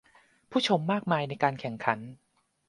[0.51, 1.99] ผู้ชมมากมายในการแข่งขัน